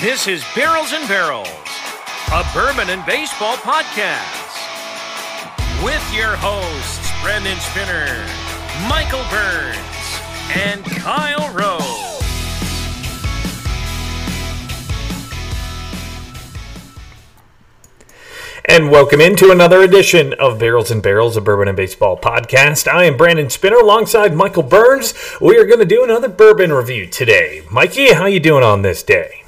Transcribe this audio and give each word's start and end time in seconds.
This 0.00 0.28
is 0.28 0.44
Barrels 0.54 0.92
and 0.92 1.08
Barrels, 1.08 1.48
a 2.30 2.44
bourbon 2.52 2.90
and 2.90 3.04
baseball 3.06 3.56
podcast. 3.56 4.44
With 5.82 6.04
your 6.14 6.36
hosts, 6.36 7.10
Brandon 7.22 7.56
Spinner, 7.56 8.04
Michael 8.90 9.24
Burns, 9.30 9.78
and 10.54 10.84
Kyle 10.84 11.50
Rose. 11.54 11.82
And 18.66 18.90
welcome 18.90 19.22
into 19.22 19.50
another 19.50 19.80
edition 19.80 20.34
of 20.34 20.58
Barrels 20.58 20.90
and 20.90 21.02
Barrels, 21.02 21.38
a 21.38 21.40
bourbon 21.40 21.68
and 21.68 21.76
baseball 21.76 22.18
podcast. 22.18 22.86
I 22.86 23.04
am 23.04 23.16
Brandon 23.16 23.48
Spinner 23.48 23.78
alongside 23.78 24.34
Michael 24.34 24.62
Burns. 24.62 25.14
We 25.40 25.56
are 25.56 25.64
going 25.64 25.78
to 25.78 25.86
do 25.86 26.04
another 26.04 26.28
bourbon 26.28 26.70
review 26.70 27.06
today. 27.06 27.62
Mikey, 27.72 28.12
how 28.12 28.26
you 28.26 28.40
doing 28.40 28.62
on 28.62 28.82
this 28.82 29.02
day? 29.02 29.45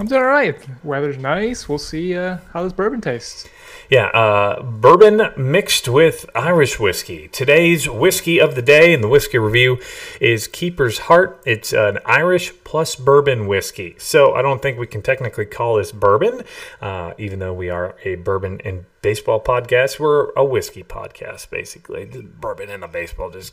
I'm 0.00 0.06
doing 0.06 0.22
all 0.22 0.28
right. 0.28 0.56
Weather's 0.82 1.18
nice. 1.18 1.68
We'll 1.68 1.76
see 1.76 2.16
uh, 2.16 2.38
how 2.54 2.62
this 2.62 2.72
bourbon 2.72 3.02
tastes. 3.02 3.46
Yeah, 3.90 4.06
uh, 4.06 4.62
bourbon 4.62 5.30
mixed 5.36 5.88
with 5.88 6.24
Irish 6.34 6.80
whiskey. 6.80 7.28
Today's 7.28 7.86
whiskey 7.86 8.40
of 8.40 8.54
the 8.54 8.62
day 8.62 8.94
in 8.94 9.02
the 9.02 9.08
whiskey 9.08 9.36
review 9.36 9.78
is 10.18 10.48
Keeper's 10.48 11.00
Heart. 11.00 11.42
It's 11.44 11.74
an 11.74 11.98
Irish 12.06 12.54
plus 12.64 12.96
bourbon 12.96 13.46
whiskey. 13.46 13.94
So 13.98 14.32
I 14.32 14.40
don't 14.40 14.62
think 14.62 14.78
we 14.78 14.86
can 14.86 15.02
technically 15.02 15.44
call 15.44 15.76
this 15.76 15.92
bourbon, 15.92 16.44
uh, 16.80 17.12
even 17.18 17.38
though 17.38 17.52
we 17.52 17.68
are 17.68 17.94
a 18.02 18.14
bourbon 18.14 18.58
and 18.64 18.86
baseball 19.02 19.38
podcast. 19.38 20.00
We're 20.00 20.30
a 20.34 20.46
whiskey 20.46 20.82
podcast, 20.82 21.50
basically. 21.50 22.06
Bourbon 22.06 22.70
and 22.70 22.82
a 22.82 22.88
baseball 22.88 23.28
just 23.28 23.52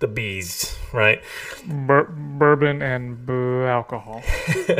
the 0.00 0.06
bees, 0.06 0.78
right? 0.92 1.22
Bur- 1.66 2.10
bourbon 2.10 2.82
and 2.82 3.24
boo 3.24 3.64
alcohol. 3.64 4.22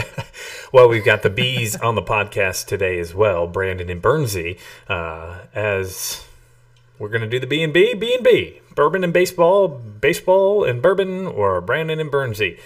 well, 0.72 0.88
we've 0.88 1.04
got 1.04 1.22
the 1.22 1.30
bees 1.30 1.76
on 1.76 1.94
the 1.94 2.02
podcast 2.02 2.66
today 2.66 2.98
as 2.98 3.14
well, 3.14 3.46
Brandon 3.46 3.90
and 3.90 4.02
Burnsy, 4.02 4.58
uh, 4.88 5.40
as 5.54 6.24
we're 6.98 7.08
going 7.08 7.22
to 7.22 7.28
do 7.28 7.40
the 7.40 7.46
B 7.46 7.62
and 7.62 7.72
B, 7.72 7.94
B 7.94 8.14
and 8.14 8.24
B, 8.24 8.60
bourbon 8.74 9.04
and 9.04 9.12
baseball, 9.12 9.68
baseball 9.68 10.64
and 10.64 10.80
bourbon, 10.80 11.26
or 11.26 11.60
Brandon 11.60 12.00
and 12.00 12.10
Burnsy. 12.10 12.58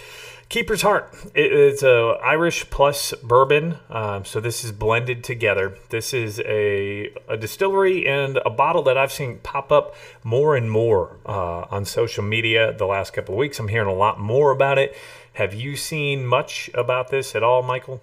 Keeper's 0.49 0.83
Heart. 0.83 1.13
it's 1.35 1.83
a 1.83 2.19
Irish 2.23 2.71
plus 2.71 3.13
bourbon, 3.15 3.79
um, 3.91 4.25
so 4.25 4.39
this 4.39 4.63
is 4.63 4.71
blended 4.71 5.25
together. 5.25 5.77
This 5.89 6.15
is 6.15 6.39
a, 6.41 7.13
a 7.29 7.37
distillery 7.37 8.07
and 8.07 8.39
a 8.47 8.51
bottle 8.51 8.83
that 8.85 8.97
I've 8.97 9.11
seen 9.11 9.39
pop 9.43 9.73
up 9.73 9.97
more 10.23 10.55
and 10.55 10.71
more 10.71 11.17
uh, 11.27 11.63
on 11.69 11.85
social 11.85 12.23
media 12.23 12.73
the 12.73 12.87
last 12.87 13.13
couple 13.13 13.35
of 13.35 13.39
weeks. 13.39 13.59
I'm 13.59 13.67
hearing 13.67 13.89
a 13.89 13.95
lot 13.95 14.21
more 14.21 14.53
about 14.53 14.79
it. 14.79 14.97
Have 15.33 15.53
you 15.53 15.75
seen 15.75 16.25
much 16.25 16.71
about 16.75 17.09
this 17.09 17.35
at 17.35 17.43
all, 17.43 17.63
Michael? 17.65 18.01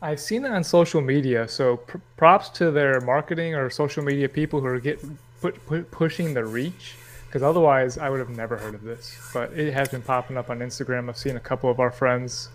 I've 0.00 0.20
seen 0.20 0.46
it 0.46 0.50
on 0.50 0.64
social 0.64 1.02
media, 1.02 1.46
so 1.46 1.76
pr- 1.76 1.98
props 2.16 2.48
to 2.50 2.70
their 2.70 3.02
marketing 3.02 3.54
or 3.54 3.68
social 3.68 4.02
media 4.02 4.30
people 4.30 4.60
who 4.60 4.66
are 4.66 4.80
get 4.80 4.98
put, 5.42 5.64
put, 5.66 5.90
pushing 5.90 6.32
the 6.32 6.44
reach 6.44 6.94
because 7.34 7.42
otherwise 7.42 7.98
I 7.98 8.10
would 8.10 8.20
have 8.20 8.30
never 8.30 8.56
heard 8.56 8.76
of 8.76 8.84
this. 8.84 9.18
But 9.32 9.52
it 9.54 9.74
has 9.74 9.88
been 9.88 10.02
popping 10.02 10.36
up 10.36 10.50
on 10.50 10.60
Instagram. 10.60 11.08
I've 11.08 11.18
seen 11.18 11.34
a 11.34 11.40
couple 11.40 11.68
of 11.68 11.80
our 11.80 11.90
friends 11.90 12.48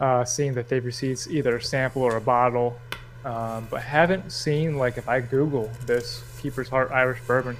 uh, 0.00 0.24
seeing 0.24 0.52
that 0.54 0.68
they've 0.68 0.84
received 0.84 1.28
either 1.30 1.54
a 1.54 1.62
sample 1.62 2.02
or 2.02 2.16
a 2.16 2.20
bottle, 2.20 2.76
um, 3.24 3.68
but 3.70 3.82
haven't 3.82 4.32
seen 4.32 4.78
like 4.78 4.98
if 4.98 5.08
I 5.08 5.20
Google 5.20 5.70
this 5.86 6.24
Keeper's 6.40 6.68
Heart 6.68 6.90
Irish 6.90 7.20
Bourbon, 7.24 7.56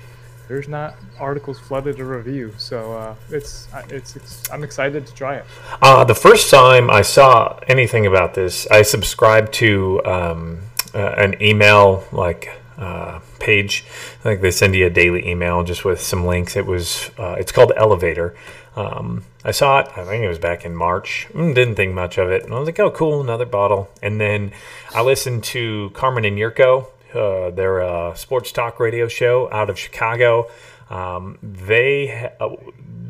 there's 0.49 0.67
not 0.67 0.97
articles 1.21 1.61
flooded 1.61 1.99
to 1.99 2.05
review. 2.05 2.53
So 2.59 2.95
uh, 2.95 3.15
it's, 3.31 3.69
it's, 3.89 4.17
it's 4.17 4.51
I'm 4.51 4.65
excited 4.65 5.07
to 5.07 5.15
try 5.15 5.37
it. 5.37 5.45
Uh, 5.81 6.03
the 6.03 6.17
first 6.17 6.51
time 6.51 6.91
I 6.91 7.03
saw 7.03 7.61
anything 7.69 8.07
about 8.07 8.35
this, 8.35 8.67
I 8.73 8.83
subscribed 8.83 9.53
to 9.55 10.05
um, 10.05 10.63
uh, 10.93 11.15
an 11.17 11.41
email 11.41 12.03
like 12.11 12.61
uh, 12.79 13.21
page. 13.39 13.85
I 14.21 14.23
think 14.23 14.41
they 14.41 14.51
send 14.51 14.75
you 14.75 14.87
a 14.87 14.91
daily 14.91 15.29
email 15.29 15.63
just 15.65 15.85
with 15.85 16.01
some 16.01 16.27
links. 16.27 16.57
It 16.57 16.67
was 16.67 17.11
uh, 17.19 17.37
it's 17.39 17.53
called 17.53 17.73
Elevator. 17.77 18.35
Um, 18.77 19.25
I 19.45 19.53
saw 19.53 19.81
it. 19.81 19.89
I 19.97 20.05
think 20.05 20.23
it 20.23 20.29
was 20.29 20.39
back 20.39 20.65
in 20.65 20.77
March. 20.77 21.29
Mm, 21.33 21.55
didn't 21.55 21.77
think 21.77 21.95
much 21.95 22.19
of 22.19 22.31
it, 22.31 22.45
and 22.45 22.53
I 22.53 22.59
was 22.59 22.67
like, 22.67 22.79
"Oh, 22.79 22.91
cool, 22.91 23.21
another 23.21 23.47
bottle." 23.47 23.89
And 24.03 24.21
then 24.21 24.53
I 24.95 25.03
listened 25.03 25.45
to 25.45 25.91
Carmen 25.95 26.25
and 26.25 26.37
Jurko. 26.37 26.89
Uh, 27.15 27.51
their 27.51 27.81
uh, 27.83 28.15
sports 28.15 28.53
talk 28.53 28.79
radio 28.79 29.09
show 29.09 29.51
out 29.51 29.71
of 29.71 29.79
Chicago. 29.79 30.51
Um, 30.91 31.39
they 31.43 32.31
uh, 32.39 32.51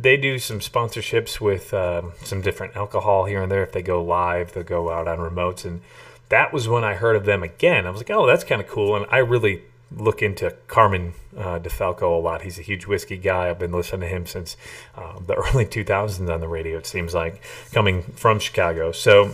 they 0.01 0.17
do 0.17 0.39
some 0.39 0.61
sponsorships 0.61 1.41
with 1.41 1.75
uh, 1.75 2.03
some 2.23 2.41
different 2.41 2.77
alcohol 2.77 3.25
here 3.25 3.43
and 3.43 3.51
there. 3.51 3.65
If 3.65 3.73
they 3.73 3.83
go 3.83 4.03
live, 4.05 4.53
they'll 4.53 4.63
go 4.63 4.91
out 4.91 5.09
on 5.09 5.19
remotes 5.19 5.65
and 5.65 5.81
that 6.29 6.53
was 6.53 6.69
when 6.69 6.85
I 6.85 6.95
heard 6.95 7.17
of 7.17 7.25
them 7.25 7.43
again. 7.43 7.87
I 7.87 7.91
was 7.91 8.01
like, 8.01 8.11
oh, 8.11 8.27
that's 8.27 8.45
kind 8.45 8.61
of 8.61 8.69
cool. 8.69 8.97
And 8.97 9.07
I 9.11 9.19
really 9.19 9.63
look 9.95 10.23
into 10.23 10.51
Carmen 10.67 11.15
uh, 11.37 11.59
DeFalco 11.59 12.03
a 12.03 12.21
lot. 12.21 12.43
He's 12.43 12.59
a 12.59 12.63
huge 12.63 12.87
whiskey 12.87 13.17
guy. 13.17 13.49
I've 13.49 13.59
been 13.59 13.73
listening 13.73 14.03
to 14.03 14.09
him 14.09 14.27
since 14.27 14.57
uh, 14.97 15.19
the 15.21 15.35
early 15.55 15.67
2000s 15.67 16.33
on 16.33 16.41
the 16.41 16.49
radio, 16.49 16.79
it 16.79 16.87
seems 16.87 17.15
like, 17.15 17.43
coming 17.73 18.03
from 18.03 18.39
Chicago. 18.41 18.93
So 18.93 19.33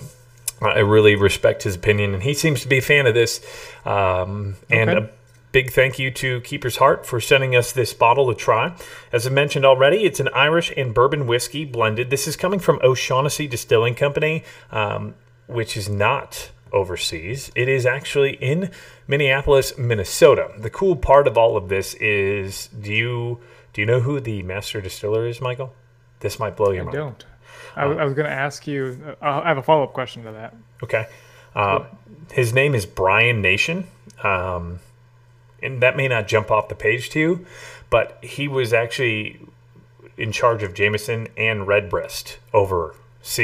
I 0.60 0.80
really 0.80 1.16
respect 1.16 1.62
his 1.62 1.76
opinion, 1.76 2.14
and 2.14 2.22
he 2.22 2.34
seems 2.34 2.60
to 2.62 2.68
be 2.68 2.78
a 2.78 2.82
fan 2.82 3.06
of 3.06 3.14
this. 3.14 3.40
Um, 3.84 4.56
and 4.70 4.90
a 4.90 5.10
big 5.52 5.72
thank 5.72 5.98
you 5.98 6.10
to 6.10 6.40
Keeper's 6.42 6.76
Heart 6.76 7.06
for 7.06 7.20
sending 7.20 7.56
us 7.56 7.72
this 7.72 7.92
bottle 7.92 8.32
to 8.32 8.34
try. 8.34 8.74
As 9.12 9.26
I 9.26 9.30
mentioned 9.30 9.64
already, 9.64 10.04
it's 10.04 10.20
an 10.20 10.28
Irish 10.34 10.72
and 10.76 10.94
bourbon 10.94 11.26
whiskey 11.26 11.64
blended. 11.64 12.10
This 12.10 12.28
is 12.28 12.36
coming 12.36 12.58
from 12.58 12.80
O'Shaughnessy 12.82 13.46
Distilling 13.46 13.94
Company, 13.94 14.44
um, 14.70 15.14
which 15.46 15.76
is 15.76 15.88
not 15.88 16.50
overseas. 16.72 17.50
It 17.54 17.68
is 17.68 17.86
actually 17.86 18.34
in 18.34 18.70
Minneapolis, 19.06 19.76
Minnesota. 19.76 20.50
The 20.58 20.70
cool 20.70 20.96
part 20.96 21.26
of 21.26 21.36
all 21.36 21.56
of 21.56 21.68
this 21.68 21.94
is 21.94 22.68
do 22.68 22.92
you 22.92 23.40
do 23.72 23.80
you 23.80 23.86
know 23.86 24.00
who 24.00 24.20
the 24.20 24.42
master 24.42 24.80
distiller 24.80 25.26
is, 25.26 25.40
Michael? 25.40 25.74
This 26.20 26.38
might 26.38 26.56
blow 26.56 26.70
your 26.70 26.82
I 26.82 26.84
mind. 26.84 26.96
I 26.96 27.00
don't. 27.00 27.24
I, 27.74 27.84
uh, 27.84 27.94
I 27.96 28.04
was 28.04 28.14
going 28.14 28.26
to 28.26 28.32
ask 28.32 28.66
you. 28.66 29.16
I 29.20 29.48
have 29.48 29.58
a 29.58 29.62
follow 29.62 29.84
up 29.84 29.92
question 29.92 30.24
to 30.24 30.32
that. 30.32 30.54
Okay. 30.82 31.06
Uh, 31.54 31.84
his 32.32 32.52
name 32.52 32.74
is 32.74 32.86
Brian 32.86 33.40
Nation. 33.42 33.86
Um, 34.22 34.80
and 35.62 35.82
that 35.82 35.96
may 35.96 36.08
not 36.08 36.28
jump 36.28 36.50
off 36.50 36.68
the 36.68 36.74
page 36.74 37.10
to 37.10 37.20
you, 37.20 37.46
but 37.88 38.18
he 38.22 38.48
was 38.48 38.72
actually 38.72 39.40
in 40.16 40.32
charge 40.32 40.62
of 40.62 40.74
Jameson 40.74 41.28
and 41.36 41.66
Redbreast 41.66 42.38
over 42.52 42.94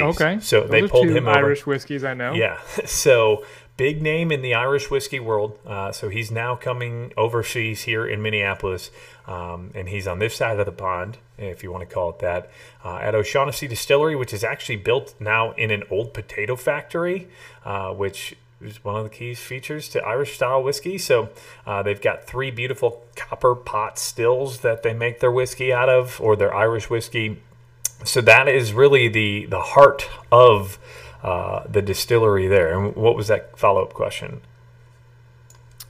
Okay. 0.03 0.41
So 0.41 0.63
Those 0.63 0.71
they 0.71 0.89
pulled 0.89 1.09
him 1.09 1.29
Irish 1.29 1.63
over. 1.63 1.71
whiskeys, 1.71 2.05
I 2.05 2.15
know. 2.15 2.35
Yeah. 2.35 2.59
So 2.87 3.45
big 3.77 4.03
name 4.03 4.33
in 4.33 4.43
the 4.43 4.55
Irish 4.55 4.91
whiskey 4.91 5.21
world. 5.21 5.59
Uh, 5.65 5.93
so 5.93 6.09
he's 6.09 6.31
now 6.31 6.57
coming 6.57 7.13
overseas 7.17 7.83
here 7.83 8.07
in 8.07 8.21
Minneapolis, 8.21 8.91
um, 9.27 9.71
and 9.75 9.89
he's 9.89 10.07
on 10.07 10.19
this 10.19 10.35
side 10.35 10.59
of 10.59 10.67
the 10.67 10.73
pond, 10.73 11.19
if 11.39 11.63
you 11.63 11.71
want 11.71 11.89
to 11.89 11.95
call 11.95 12.11
it 12.11 12.19
that, 12.19 12.51
uh, 12.85 12.97
at 12.97 13.15
O'Shaughnessy 13.15 13.69
Distillery, 13.69 14.17
which 14.17 14.35
is 14.35 14.43
actually 14.43 14.77
built 14.77 15.15
now 15.21 15.53
in 15.53 15.71
an 15.71 15.85
old 15.91 16.13
potato 16.13 16.57
factory, 16.57 17.29
uh, 17.65 17.93
which 17.95 18.35
is 18.61 18.83
one 18.85 18.97
of 18.97 19.05
the 19.05 19.11
key 19.11 19.35
features 19.35 19.89
to 19.91 20.03
Irish 20.05 20.35
style 20.35 20.61
whiskey. 20.63 20.99
So 20.99 21.29
uh, 21.65 21.83
they've 21.85 22.01
got 22.01 22.25
three 22.27 22.51
beautiful 22.51 23.05
copper 23.15 23.55
pot 23.55 23.97
stills 23.99 24.61
that 24.61 24.83
they 24.83 24.93
make 24.93 25.21
their 25.21 25.31
whiskey 25.31 25.73
out 25.73 25.89
of, 25.89 26.21
or 26.21 26.35
their 26.35 26.53
Irish 26.53 26.91
whiskey 26.91 27.41
so 28.05 28.21
that 28.21 28.49
is 28.49 28.73
really 28.73 29.09
the 29.09 29.47
the 29.47 29.61
heart 29.61 30.09
of 30.31 30.79
uh, 31.23 31.65
the 31.69 31.83
distillery 31.83 32.47
there. 32.47 32.73
And 32.73 32.95
what 32.95 33.17
was 33.17 33.29
that 33.29 33.59
follow 33.59 33.83
up 33.83 33.93
question? 33.93 34.41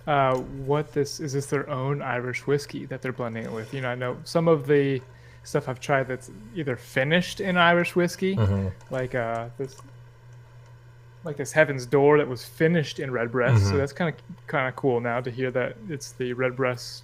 Uh, 0.07 0.37
what 0.37 0.95
this 0.95 1.21
is 1.21 1.35
this 1.35 1.47
their 1.47 1.69
own 1.69 2.01
Irish 2.01 2.47
whiskey 2.47 2.87
that 2.87 3.03
they're 3.03 3.13
blending 3.13 3.45
it 3.45 3.53
with? 3.53 3.75
You 3.75 3.83
know, 3.83 3.91
I 3.91 3.95
know 3.95 4.17
some 4.25 4.49
of 4.49 4.67
the 4.67 5.03
stuff 5.45 5.69
I've 5.69 5.81
tried 5.81 6.09
that's 6.09 6.31
either 6.55 6.77
finished 6.77 7.41
in 7.41 7.57
Irish 7.57 7.95
whiskey, 7.95 8.37
mm-hmm. 8.37 8.69
like 8.91 9.15
uh, 9.15 9.49
this, 9.59 9.77
like 11.25 11.37
this 11.37 11.53
Heaven's 11.53 11.85
Door 11.85 12.19
that 12.19 12.29
was 12.29 12.45
finished 12.45 13.01
in 13.01 13.11
Redbreast. 13.11 13.63
Mm-hmm. 13.63 13.71
So 13.71 13.77
that's 13.77 13.93
kind 13.93 14.15
of 14.15 14.47
kind 14.47 14.67
of 14.67 14.77
cool 14.77 15.01
now 15.01 15.21
to 15.21 15.31
hear 15.31 15.51
that 15.51 15.77
it's 15.91 16.13
the 16.13 16.33
Redbreast 16.33 17.03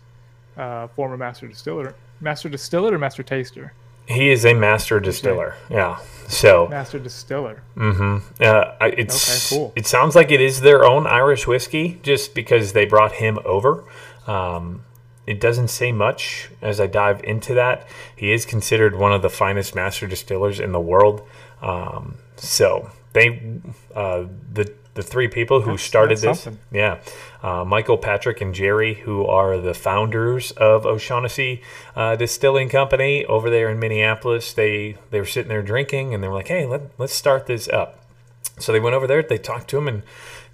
uh, 0.57 0.87
former 0.89 1.19
master 1.19 1.47
distiller, 1.47 1.95
master 2.21 2.49
distiller 2.49 2.95
or 2.95 2.99
master 2.99 3.23
taster. 3.23 3.75
He 4.07 4.31
is 4.31 4.45
a 4.45 4.55
master 4.55 5.01
distiller. 5.01 5.57
Yeah. 5.71 5.99
So 6.29 6.69
master 6.69 6.99
distiller. 6.99 7.63
Mm-hmm. 7.77 8.43
Uh, 8.43 8.87
it's 8.87 9.51
okay, 9.51 9.57
cool. 9.57 9.73
It 9.77 9.87
sounds 9.87 10.15
like 10.15 10.31
it 10.31 10.41
is 10.41 10.61
their 10.61 10.85
own 10.85 11.07
Irish 11.07 11.47
whiskey, 11.47 12.01
just 12.03 12.35
because 12.35 12.73
they 12.73 12.87
brought 12.87 13.13
him 13.13 13.39
over. 13.45 13.85
Um, 14.27 14.83
it 15.27 15.41
doesn't 15.41 15.69
say 15.69 15.93
much 15.93 16.51
as 16.61 16.81
I 16.81 16.87
dive 16.87 17.23
into 17.25 17.55
that. 17.55 17.87
He 18.15 18.33
is 18.33 18.45
considered 18.45 18.97
one 18.97 19.13
of 19.13 19.23
the 19.23 19.31
finest 19.31 19.75
master 19.75 20.07
distillers 20.07 20.61
in 20.61 20.73
the 20.73 20.81
world. 20.81 21.27
Um, 21.63 22.17
so 22.37 22.91
they, 23.15 23.61
uh, 23.95 24.27
the 24.53 24.73
the 24.95 25.03
three 25.03 25.27
people 25.27 25.63
who 25.63 25.73
that's, 25.73 25.83
started 25.83 26.19
that's 26.19 26.23
this. 26.23 26.41
Something. 26.43 26.63
Yeah. 26.71 27.01
Uh, 27.43 27.65
Michael, 27.65 27.99
Patrick, 27.99 28.41
and 28.41 28.55
Jerry, 28.55 28.95
who 28.95 29.27
are 29.27 29.59
the 29.59 29.75
founders 29.75 30.53
of 30.53 30.87
O'Shaughnessy 30.87 31.63
uh, 31.97 32.17
Distilling 32.17 32.69
Company 32.69 33.25
over 33.25 33.51
there 33.51 33.71
in 33.71 33.79
Minneapolis. 33.79 34.53
They 34.53 34.97
they 35.11 35.19
were 35.19 35.27
sitting 35.27 35.49
there 35.49 35.63
drinking, 35.63 36.15
and 36.15 36.23
they 36.23 36.29
were 36.29 36.35
like, 36.35 36.49
"Hey, 36.49 36.67
let, 36.67 36.83
let's 36.99 37.15
start 37.15 37.47
this 37.47 37.69
up." 37.69 37.99
So 38.59 38.71
they 38.73 38.81
went 38.81 38.95
over 38.95 39.09
there, 39.09 39.23
they 39.23 39.39
talked 39.39 39.69
to 39.71 39.79
him, 39.79 39.89
and 39.89 40.03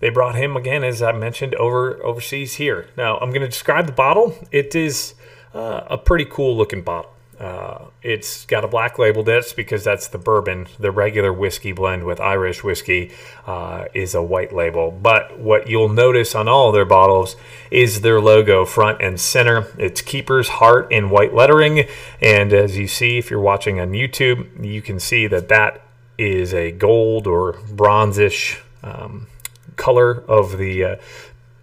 they 0.00 0.08
brought 0.08 0.34
him 0.34 0.56
again, 0.56 0.82
as 0.84 1.02
I 1.02 1.12
mentioned, 1.12 1.54
over 1.56 2.02
overseas 2.02 2.54
here. 2.54 2.88
Now 2.96 3.18
I'm 3.18 3.30
going 3.30 3.42
to 3.42 3.48
describe 3.48 3.86
the 3.86 3.92
bottle. 3.92 4.34
It 4.50 4.74
is 4.74 5.14
uh, 5.54 5.82
a 5.86 5.98
pretty 5.98 6.24
cool 6.24 6.56
looking 6.56 6.82
bottle. 6.82 7.12
Uh, 7.40 7.86
it's 8.02 8.44
got 8.44 8.64
a 8.64 8.68
black 8.68 8.98
label 8.98 9.22
disc 9.22 9.56
because 9.56 9.82
that's 9.82 10.08
the 10.08 10.18
bourbon. 10.18 10.66
The 10.78 10.90
regular 10.90 11.32
whiskey 11.32 11.72
blend 11.72 12.04
with 12.04 12.20
Irish 12.20 12.62
whiskey 12.62 13.12
uh, 13.46 13.86
is 13.94 14.14
a 14.14 14.22
white 14.22 14.52
label. 14.52 14.90
But 14.90 15.38
what 15.38 15.66
you'll 15.66 15.88
notice 15.88 16.34
on 16.34 16.48
all 16.48 16.70
their 16.70 16.84
bottles 16.84 17.36
is 17.70 18.02
their 18.02 18.20
logo 18.20 18.66
front 18.66 19.00
and 19.00 19.18
center. 19.18 19.68
It's 19.78 20.02
Keeper's 20.02 20.48
Heart 20.48 20.92
in 20.92 21.08
white 21.08 21.32
lettering. 21.32 21.86
And 22.20 22.52
as 22.52 22.76
you 22.76 22.86
see, 22.86 23.16
if 23.16 23.30
you're 23.30 23.40
watching 23.40 23.80
on 23.80 23.92
YouTube, 23.92 24.62
you 24.62 24.82
can 24.82 25.00
see 25.00 25.26
that 25.28 25.48
that 25.48 25.80
is 26.18 26.52
a 26.52 26.70
gold 26.72 27.26
or 27.26 27.54
bronzish 27.54 28.60
um, 28.82 29.28
color 29.76 30.22
of 30.28 30.58
the 30.58 30.84
uh, 30.84 30.96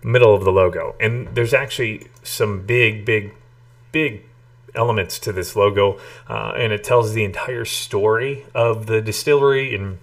middle 0.03 0.33
of 0.33 0.43
the 0.43 0.51
logo. 0.51 0.95
And 0.99 1.27
there's 1.35 1.53
actually 1.53 2.07
some 2.23 2.65
big, 2.65 3.05
big, 3.05 3.35
big 3.91 4.23
elements 4.77 5.19
to 5.19 5.33
this 5.33 5.55
logo, 5.55 5.99
uh, 6.29 6.53
and 6.55 6.71
it 6.71 6.83
tells 6.83 7.13
the 7.13 7.23
entire 7.23 7.65
story 7.65 8.45
of 8.53 8.85
the 8.85 9.01
distillery 9.01 9.75
and 9.75 9.97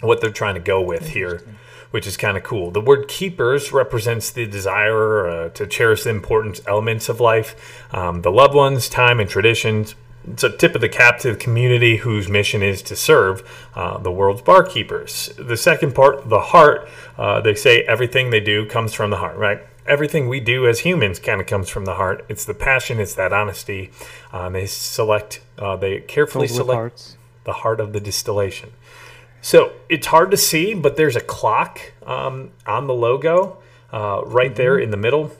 what 0.00 0.20
they're 0.20 0.30
trying 0.30 0.54
to 0.54 0.60
go 0.60 0.80
with 0.80 1.10
here, 1.10 1.42
which 1.90 2.06
is 2.06 2.16
kind 2.16 2.36
of 2.36 2.42
cool. 2.42 2.70
The 2.70 2.80
word 2.80 3.08
keepers 3.08 3.72
represents 3.72 4.30
the 4.30 4.46
desire 4.46 5.28
uh, 5.28 5.48
to 5.50 5.66
cherish 5.66 6.04
the 6.04 6.10
important 6.10 6.60
elements 6.66 7.08
of 7.08 7.20
life, 7.20 7.84
um, 7.92 8.22
the 8.22 8.30
loved 8.30 8.54
ones, 8.54 8.88
time, 8.88 9.20
and 9.20 9.28
traditions. 9.28 9.94
It's 10.30 10.44
a 10.44 10.54
tip 10.56 10.74
of 10.74 10.80
the 10.80 10.88
cap 10.88 11.18
to 11.20 11.32
the 11.32 11.36
community 11.36 11.96
whose 11.98 12.28
mission 12.28 12.62
is 12.62 12.82
to 12.82 12.96
serve 12.96 13.42
uh, 13.74 13.98
the 13.98 14.12
world's 14.12 14.42
barkeepers. 14.42 15.30
The 15.38 15.56
second 15.56 15.94
part, 15.94 16.28
the 16.28 16.40
heart, 16.40 16.88
uh, 17.18 17.40
they 17.40 17.54
say 17.54 17.82
everything 17.82 18.30
they 18.30 18.40
do 18.40 18.66
comes 18.66 18.92
from 18.92 19.10
the 19.10 19.16
heart, 19.16 19.36
right? 19.36 19.60
Everything 19.90 20.28
we 20.28 20.38
do 20.38 20.68
as 20.68 20.80
humans 20.80 21.18
kind 21.18 21.40
of 21.40 21.46
comes 21.48 21.68
from 21.68 21.84
the 21.84 21.94
heart. 21.94 22.24
It's 22.28 22.44
the 22.44 22.54
passion, 22.54 23.00
it's 23.00 23.14
that 23.16 23.32
honesty. 23.32 23.90
Um, 24.32 24.52
they 24.52 24.66
select, 24.66 25.40
uh, 25.58 25.76
they 25.76 26.00
carefully 26.00 26.46
select 26.46 26.76
hearts. 26.76 27.16
the 27.44 27.52
heart 27.54 27.80
of 27.80 27.92
the 27.92 28.00
distillation. 28.00 28.70
So 29.42 29.72
it's 29.88 30.06
hard 30.06 30.30
to 30.30 30.36
see, 30.36 30.74
but 30.74 30.96
there's 30.96 31.16
a 31.16 31.20
clock 31.20 31.92
um, 32.06 32.52
on 32.66 32.86
the 32.86 32.94
logo 32.94 33.58
uh, 33.92 34.22
right 34.24 34.50
mm-hmm. 34.50 34.54
there 34.54 34.78
in 34.78 34.92
the 34.92 34.96
middle. 34.96 35.32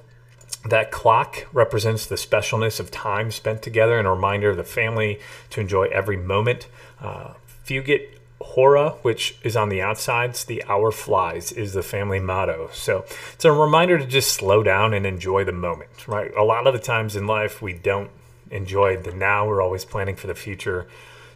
That 0.69 0.91
clock 0.91 1.47
represents 1.52 2.05
the 2.05 2.17
specialness 2.17 2.81
of 2.81 2.91
time 2.91 3.31
spent 3.31 3.62
together 3.62 3.99
and 3.99 4.06
a 4.06 4.11
reminder 4.11 4.50
of 4.50 4.56
the 4.56 4.64
family 4.64 5.20
to 5.50 5.61
enjoy 5.61 5.85
every 5.85 6.17
moment. 6.17 6.67
Uh, 7.00 7.35
Fugit 7.64 8.08
Hora, 8.40 8.90
which 9.02 9.37
is 9.42 9.54
on 9.54 9.69
the 9.69 9.82
outsides, 9.82 10.44
the 10.44 10.64
hour 10.64 10.90
flies 10.90 11.52
is 11.52 11.75
the 11.75 11.82
family 11.82 12.20
motto. 12.20 12.70
So 12.72 13.04
it's 13.34 13.44
a 13.44 13.52
reminder 13.52 13.98
to 13.98 14.06
just 14.06 14.32
slow 14.32 14.62
down 14.62 14.94
and 14.94 15.04
enjoy 15.04 15.44
the 15.44 15.52
moment, 15.52 16.08
right? 16.08 16.32
A 16.34 16.42
lot 16.42 16.66
of 16.66 16.72
the 16.72 16.78
times 16.78 17.16
in 17.16 17.26
life, 17.26 17.60
we 17.60 17.75
don't 17.75 18.10
enjoy 18.50 18.96
the 18.96 19.12
now. 19.12 19.46
We're 19.46 19.60
always 19.62 19.84
planning 19.84 20.16
for 20.16 20.26
the 20.26 20.34
future. 20.34 20.87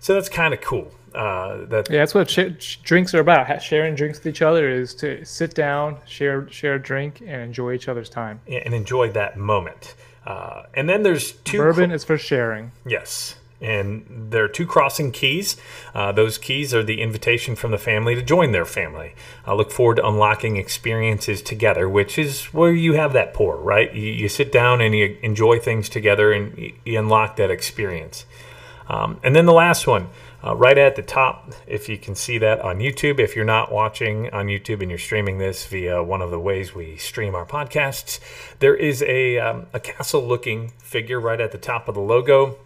So 0.01 0.15
that's 0.15 0.31
kind 0.31 0.55
of 0.55 0.61
cool. 0.61 0.93
Uh, 1.15 1.67
that 1.67 1.89
yeah, 1.91 1.99
that's 2.01 2.15
what 2.15 2.29
sh- 2.29 2.77
drinks 2.83 3.15
are 3.15 3.21
about. 3.21 3.63
Sharing 3.63 3.95
drinks 3.95 4.19
with 4.19 4.27
each 4.27 4.43
other 4.43 4.69
is 4.69 4.95
to 4.97 5.25
sit 5.25 5.55
down, 5.55 5.99
share 6.07 6.49
share 6.51 6.75
a 6.75 6.83
drink, 6.83 7.21
and 7.21 7.43
enjoy 7.43 7.75
each 7.75 7.87
other's 7.87 8.09
time. 8.09 8.41
and 8.49 8.75
enjoy 8.75 9.11
that 9.13 9.37
moment. 9.37 9.95
Uh, 10.27 10.65
and 10.75 10.89
then 10.89 11.03
there's 11.03 11.33
two. 11.33 11.59
Bourbon 11.59 11.93
is 11.93 12.03
for 12.03 12.19
sharing. 12.19 12.73
Yes 12.85 13.37
and 13.65 14.31
there 14.31 14.45
are 14.45 14.49
two 14.49 14.67
crossing 14.67 15.11
keys. 15.11 15.57
Uh, 15.95 16.13
those 16.13 16.39
keys 16.39 16.75
are 16.75 16.83
the 16.83 17.01
invitation 17.01 17.57
from 17.57 17.71
the 17.71 17.79
family 17.79 18.15
to 18.15 18.23
join 18.23 18.53
their 18.53 18.65
family. 18.65 19.15
I 19.47 19.55
look 19.55 19.73
forward 19.73 19.97
to 19.97 20.07
unlocking 20.07 20.57
experiences 20.57 21.41
together, 21.43 21.89
which 21.89 22.19
is 22.19 22.47
where 22.47 22.73
you 22.73 22.93
have 22.93 23.13
that 23.15 23.33
pour, 23.33 23.57
right? 23.57 23.93
You, 23.95 24.13
you 24.13 24.29
sit 24.29 24.53
down 24.53 24.81
and 24.81 24.95
you 24.95 25.17
enjoy 25.23 25.59
things 25.59 25.89
together 25.89 26.33
and 26.33 26.73
you, 26.85 26.99
unlock 26.99 27.37
that 27.37 27.51
experience. 27.51 28.27
Um, 28.89 29.19
and 29.23 29.35
then 29.35 29.47
the 29.47 29.53
last 29.53 29.87
one, 29.87 30.09
uh, 30.45 30.55
right 30.55 30.77
at 30.77 30.95
the 30.95 31.03
top, 31.03 31.55
if 31.67 31.89
you 31.89 31.97
can 31.97 32.15
see 32.15 32.37
that 32.39 32.61
on 32.61 32.79
YouTube. 32.79 33.19
If 33.19 33.35
you're 33.35 33.45
not 33.47 33.73
watching 33.73 34.29
on 34.31 34.47
YouTube 34.47 34.83
and 34.83 34.91
you're 34.91 34.99
streaming 34.99 35.39
this 35.39 35.67
via 35.67 36.03
one 36.03 36.21
of 36.21 36.31
the 36.31 36.39
ways 36.39 36.75
we 36.75 36.97
stream 36.97 37.35
our 37.35 37.47
podcasts, 37.47 38.21
there 38.59 38.77
is 38.77 39.03
a, 39.03 39.39
um, 39.39 39.67
a 39.73 39.81
castle 39.81 40.23
looking 40.23 40.73
figure 40.79 41.19
right 41.19 41.41
at 41.41 41.51
the 41.51 41.59
top 41.59 41.89
of 41.89 41.95
the 41.95 42.03
logo 42.03 42.59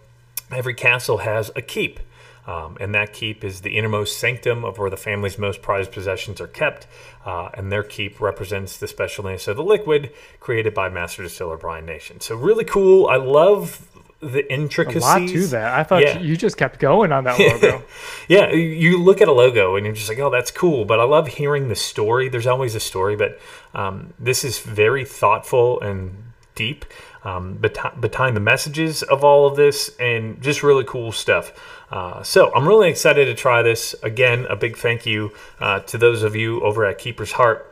every 0.51 0.75
castle 0.75 1.19
has 1.19 1.51
a 1.57 1.63
keep. 1.63 2.01
Um, 2.47 2.79
and 2.81 2.95
that 2.95 3.13
keep 3.13 3.45
is 3.45 3.61
the 3.61 3.77
innermost 3.77 4.19
sanctum 4.19 4.65
of 4.65 4.79
where 4.79 4.89
the 4.89 4.97
family's 4.97 5.37
most 5.37 5.61
prized 5.61 5.93
possessions 5.93 6.41
are 6.41 6.47
kept. 6.47 6.87
Uh, 7.27 7.51
and 7.53 7.71
their 7.71 7.83
keep 7.83 8.21
represents 8.23 8.79
the 8.79 8.87
specialness 8.87 9.49
of 9.49 9.59
the 9.59 9.63
liquid 9.63 10.11
created 10.41 10.73
by 10.73 10.89
Master 10.89 11.23
Distiller 11.23 11.59
Brian 11.59 11.85
Nation. 11.85 12.21
So, 12.21 12.37
really 12.37 12.65
cool. 12.65 13.07
I 13.07 13.17
love 13.17 13.87
the 14.21 14.51
intricacies. 14.51 15.03
A 15.03 15.07
lot 15.07 15.29
to 15.29 15.47
that. 15.49 15.79
I 15.79 15.85
thought 15.85 16.03
yeah. 16.03 16.19
you 16.19 16.37
just 16.37 16.57
kept 16.57 16.81
going 16.81 17.13
on 17.13 17.25
that 17.25 17.39
logo. 17.39 17.85
yeah, 18.29 18.51
you 18.51 19.03
look 19.03 19.21
at 19.21 19.29
a 19.29 19.33
logo 19.33 19.77
and 19.77 19.87
you're 19.87 19.95
just 19.95 20.09
like, 20.09 20.19
oh, 20.19 20.31
that's 20.31 20.51
cool. 20.51 20.85
But 20.85 21.01
I 21.01 21.05
love 21.05 21.29
hearing 21.29 21.69
the 21.69 21.77
story. 21.77 22.29
There's 22.29 22.47
always 22.47 22.75
a 22.75 22.81
story, 22.81 23.15
but 23.15 23.39
um, 23.75 24.15
this 24.19 24.43
is 24.43 24.59
very 24.59 25.05
thoughtful 25.05 25.81
and 25.81 26.28
deep 26.59 26.85
um, 27.25 27.55
behind 27.55 28.37
the 28.37 28.41
messages 28.41 29.03
of 29.03 29.25
all 29.25 29.47
of 29.47 29.57
this 29.57 29.91
and 29.99 30.43
just 30.43 30.63
really 30.63 30.85
cool 30.85 31.13
stuff. 31.13 31.53
Uh, 31.91 32.23
so 32.23 32.53
I'm 32.55 32.69
really 32.69 32.91
excited 32.91 33.25
to 33.27 33.35
try 33.35 33.63
this. 33.63 33.95
Again, 34.03 34.45
a 34.51 34.57
big 34.57 34.77
thank 34.77 35.07
you 35.07 35.33
uh, 35.61 35.81
to 35.81 35.97
those 35.97 36.23
of 36.23 36.37
you 36.37 36.61
over 36.61 36.85
at 36.85 36.99
Keeper's 36.99 37.33
Heart 37.33 37.65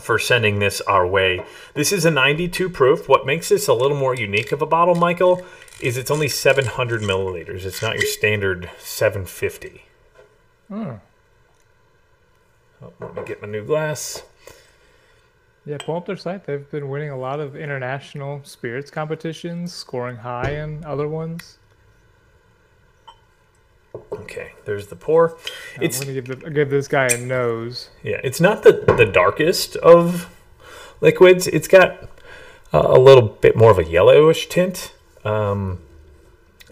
for 0.00 0.18
sending 0.18 0.60
this 0.60 0.80
our 0.82 1.06
way. 1.06 1.44
This 1.74 1.92
is 1.92 2.04
a 2.04 2.10
92 2.10 2.70
proof. 2.70 3.08
What 3.08 3.26
makes 3.26 3.48
this 3.48 3.66
a 3.66 3.74
little 3.74 3.96
more 3.96 4.14
unique 4.14 4.52
of 4.52 4.62
a 4.62 4.66
bottle, 4.66 4.94
Michael, 4.94 5.44
is 5.80 5.96
it's 5.96 6.10
only 6.10 6.28
700 6.28 7.02
milliliters. 7.02 7.64
It's 7.64 7.82
not 7.82 7.96
your 7.96 8.06
standard 8.06 8.70
750. 8.78 9.82
Hmm. 10.68 10.92
Oh, 12.82 12.92
let 13.00 13.14
me 13.14 13.22
get 13.26 13.42
my 13.42 13.48
new 13.48 13.64
glass. 13.64 14.22
Yeah, 15.66 15.76
pull 15.78 15.96
up 15.96 16.06
their 16.06 16.16
site. 16.16 16.46
They've 16.46 16.68
been 16.70 16.88
winning 16.88 17.10
a 17.10 17.18
lot 17.18 17.38
of 17.38 17.54
international 17.54 18.40
spirits 18.44 18.90
competitions, 18.90 19.72
scoring 19.72 20.16
high 20.16 20.52
in 20.52 20.84
other 20.84 21.06
ones. 21.06 21.58
Okay, 24.12 24.52
there's 24.64 24.86
the 24.86 24.96
pour. 24.96 25.36
I'm 25.76 25.82
it's, 25.82 26.00
gonna 26.00 26.14
give, 26.14 26.26
the, 26.26 26.50
give 26.50 26.70
this 26.70 26.88
guy 26.88 27.06
a 27.06 27.18
nose. 27.18 27.90
Yeah, 28.02 28.20
it's 28.22 28.40
not 28.40 28.62
the 28.62 28.84
the 28.96 29.04
darkest 29.04 29.76
of 29.76 30.32
liquids. 31.00 31.46
It's 31.48 31.68
got 31.68 32.08
a 32.72 32.98
little 32.98 33.28
bit 33.28 33.56
more 33.56 33.70
of 33.70 33.78
a 33.78 33.84
yellowish 33.84 34.48
tint. 34.48 34.94
Um, 35.24 35.80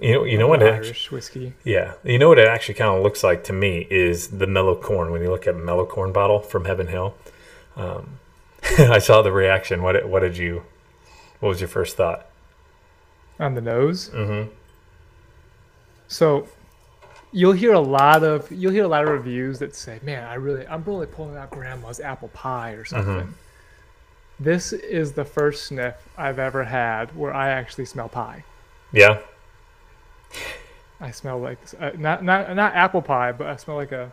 you 0.00 0.12
know, 0.12 0.24
you 0.24 0.38
know 0.38 0.46
what? 0.46 0.62
Irish 0.62 0.90
actually, 0.90 1.16
whiskey. 1.16 1.52
Yeah, 1.64 1.94
you 2.04 2.18
know 2.18 2.28
what 2.28 2.38
it 2.38 2.46
actually 2.46 2.74
kind 2.74 2.96
of 2.96 3.02
looks 3.02 3.24
like 3.24 3.42
to 3.44 3.52
me 3.52 3.86
is 3.90 4.28
the 4.38 4.46
Mellow 4.46 4.76
Corn. 4.76 5.10
When 5.10 5.20
you 5.22 5.30
look 5.30 5.46
at 5.46 5.54
a 5.54 5.58
Mellow 5.58 5.86
Corn 5.86 6.12
bottle 6.12 6.38
from 6.38 6.66
Heaven 6.66 6.86
Hill, 6.86 7.14
um, 7.76 8.20
I 8.78 8.98
saw 8.98 9.22
the 9.22 9.32
reaction. 9.32 9.82
What 9.82 10.08
what 10.08 10.20
did 10.20 10.36
you? 10.36 10.64
What 11.40 11.50
was 11.50 11.60
your 11.60 11.68
first 11.68 11.96
thought? 11.96 12.26
On 13.38 13.54
the 13.54 13.60
nose. 13.60 14.10
Mm-hmm. 14.10 14.50
So, 16.08 16.48
you'll 17.32 17.52
hear 17.52 17.72
a 17.72 17.80
lot 17.80 18.24
of 18.24 18.50
you'll 18.50 18.72
hear 18.72 18.84
a 18.84 18.88
lot 18.88 19.04
of 19.04 19.10
reviews 19.10 19.58
that 19.60 19.74
say, 19.74 20.00
"Man, 20.02 20.24
I 20.24 20.34
really 20.34 20.66
I'm 20.66 20.82
really 20.84 21.06
pulling 21.06 21.36
out 21.36 21.50
grandma's 21.50 22.00
apple 22.00 22.28
pie 22.28 22.72
or 22.72 22.84
something." 22.84 23.14
Mm-hmm. 23.14 23.32
This 24.40 24.72
is 24.72 25.12
the 25.12 25.24
first 25.24 25.66
sniff 25.66 25.96
I've 26.16 26.38
ever 26.38 26.64
had 26.64 27.16
where 27.16 27.34
I 27.34 27.50
actually 27.50 27.86
smell 27.86 28.08
pie. 28.08 28.44
Yeah. 28.92 29.18
I 31.00 31.10
smell 31.10 31.38
like 31.38 31.58
uh, 31.78 31.90
not 31.96 32.24
not 32.24 32.54
not 32.54 32.74
apple 32.74 33.02
pie, 33.02 33.32
but 33.32 33.46
I 33.46 33.56
smell 33.56 33.76
like 33.76 33.92
a 33.92 34.12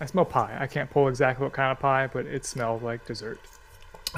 I 0.00 0.06
smell 0.06 0.24
pie. 0.24 0.56
I 0.58 0.66
can't 0.66 0.90
pull 0.90 1.08
exactly 1.08 1.44
what 1.44 1.52
kind 1.52 1.70
of 1.70 1.78
pie, 1.78 2.08
but 2.12 2.26
it 2.26 2.44
smells 2.44 2.82
like 2.82 3.06
dessert. 3.06 3.38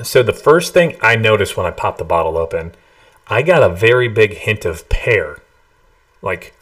So 0.03 0.23
the 0.23 0.33
first 0.33 0.75
thing 0.75 0.97
I 1.01 1.17
noticed 1.17 1.57
when 1.57 1.67
I 1.67 1.71
popped 1.71 1.99
the 1.99 2.05
bottle 2.05 2.37
open, 2.37 2.73
I 3.29 3.43
got 3.43 3.63
a 3.63 3.69
very 3.69 4.09
big 4.09 4.35
hint 4.35 4.65
of 4.65 4.89
pear. 4.89 5.39
Like 6.21 6.55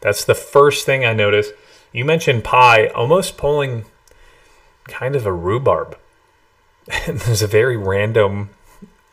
that's 0.00 0.24
the 0.24 0.34
first 0.34 0.86
thing 0.86 1.04
I 1.04 1.12
noticed. 1.12 1.52
You 1.92 2.04
mentioned 2.04 2.44
pie, 2.44 2.88
almost 2.88 3.36
pulling 3.36 3.84
kind 4.84 5.16
of 5.16 5.26
a 5.26 5.32
rhubarb. 5.32 5.98
There's 7.06 7.42
a 7.42 7.46
very 7.46 7.76
random 7.76 8.50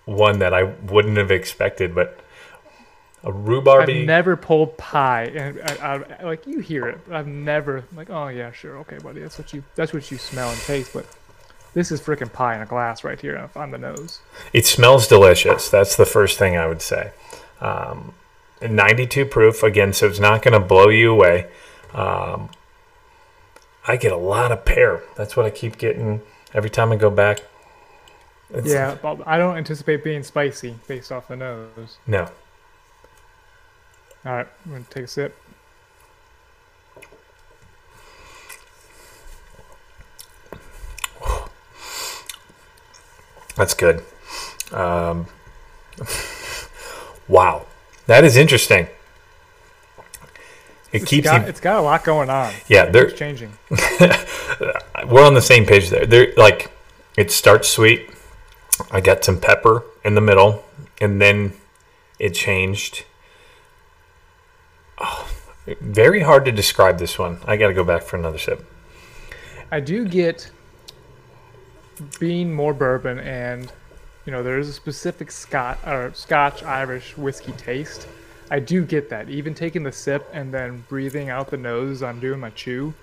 one 0.06 0.40
that 0.40 0.54
I 0.54 0.64
wouldn't 0.64 1.18
have 1.18 1.32
expected, 1.32 1.96
but 1.96 2.20
a 3.24 3.32
rhubarb. 3.32 3.90
I've 3.90 4.06
never 4.06 4.38
pulled 4.38 4.78
pie, 4.78 5.24
and 5.36 5.60
I, 5.62 6.04
I, 6.20 6.24
like 6.24 6.46
you 6.46 6.60
hear 6.60 6.88
it, 6.88 7.00
I've 7.12 7.28
never 7.28 7.84
like, 7.96 8.10
oh 8.10 8.28
yeah, 8.28 8.52
sure, 8.52 8.78
okay, 8.80 9.00
buddy, 9.00 9.22
that's 9.22 9.38
what 9.40 9.52
you 9.52 9.64
that's 9.74 9.94
what 9.94 10.10
you 10.12 10.18
smell 10.18 10.50
and 10.50 10.60
taste. 10.62 10.94
But 10.94 11.08
this 11.76 11.92
is 11.92 12.02
freaking 12.02 12.32
pie 12.34 12.56
in 12.56 12.62
a 12.62 12.66
glass 12.66 13.04
right 13.04 13.20
here 13.22 13.50
on 13.56 13.70
the 13.70 13.78
nose. 13.78 14.22
It 14.54 14.66
smells 14.66 15.08
delicious. 15.08 15.70
That's 15.70 15.96
the 15.96 16.06
first 16.06 16.40
thing 16.40 16.58
I 16.58 16.66
would 16.66 16.82
say. 16.82 17.12
Um, 17.62 18.14
92 18.62 19.26
proof 19.26 19.62
again, 19.62 19.94
so 19.94 20.08
it's 20.08 20.20
not 20.20 20.42
going 20.42 20.60
to 20.60 20.66
blow 20.66 20.88
you 20.90 21.12
away. 21.12 21.48
Um, 21.94 22.50
I 23.88 23.98
get 23.98 24.12
a 24.12 24.18
lot 24.18 24.52
of 24.52 24.66
pear. 24.66 25.02
That's 25.16 25.36
what 25.38 25.46
I 25.46 25.50
keep 25.52 25.78
getting 25.78 26.22
every 26.54 26.70
time 26.70 26.92
I 26.92 26.96
go 26.96 27.10
back. 27.12 27.42
It's- 28.50 28.68
Yeah, 28.68 28.98
but 29.02 29.20
I 29.28 29.38
don't 29.38 29.58
anticipate 29.58 30.04
being 30.04 30.24
spicy 30.24 30.76
based 30.88 31.12
off 31.12 31.28
the 31.28 31.36
nose. 31.36 31.98
No. 32.08 32.30
All 34.26 34.32
right, 34.34 34.48
I'm 34.66 34.72
gonna 34.72 34.86
take 34.90 35.04
a 35.04 35.08
sip. 35.08 35.36
That's 43.56 43.74
good. 43.74 44.04
Um, 44.72 45.28
wow, 47.28 47.66
that 48.08 48.24
is 48.24 48.36
interesting. 48.36 48.88
It 50.92 51.02
It's 51.02 51.06
keeps 51.10 51.26
got, 51.26 51.42
you. 51.42 51.48
it's 51.48 51.60
got 51.60 51.78
a 51.78 51.82
lot 51.82 52.04
going 52.04 52.30
on. 52.30 52.54
Yeah, 52.68 52.86
they're 52.86 53.10
changing. 53.10 53.54
We're 53.70 55.26
on 55.26 55.34
the 55.34 55.42
same 55.42 55.66
page 55.66 55.90
there. 55.90 56.06
There, 56.06 56.34
like, 56.38 56.72
it 57.18 57.32
starts 57.32 57.68
sweet. 57.70 58.10
I 58.92 59.02
got 59.02 59.24
some 59.24 59.40
pepper 59.40 59.84
in 60.04 60.16
the 60.16 60.22
middle, 60.22 60.64
and 61.02 61.22
then 61.22 61.54
it 62.20 62.34
changed. 62.34 63.04
Oh, 64.98 65.30
very 65.82 66.22
hard 66.22 66.46
to 66.46 66.52
describe 66.52 67.00
this 67.00 67.18
one. 67.20 67.40
I 67.46 67.58
got 67.58 67.68
to 67.68 67.74
go 67.74 67.84
back 67.84 68.04
for 68.04 68.16
another 68.18 68.38
sip. 68.38 68.66
I 69.72 69.80
do 69.80 70.06
get 70.08 70.50
being 72.20 72.54
more 72.54 72.74
bourbon, 72.74 73.20
and 73.20 73.72
you 74.26 74.32
know 74.32 74.44
there 74.44 74.60
is 74.60 74.70
a 74.70 74.74
specific 74.74 75.32
Scot 75.32 75.80
or 75.86 76.12
Scotch 76.14 76.64
Irish 76.64 77.18
whiskey 77.18 77.52
taste. 77.54 78.08
I 78.52 78.60
do 78.60 78.86
get 78.86 79.10
that. 79.10 79.30
Even 79.30 79.54
taking 79.56 79.84
the 79.84 79.92
sip 79.92 80.30
and 80.32 80.54
then 80.54 80.84
breathing 80.88 81.30
out 81.30 81.50
the 81.50 81.58
nose 81.58 81.90
as 81.92 82.04
I'm 82.04 82.20
doing 82.20 82.40
my 82.40 82.52
chew, 82.52 82.94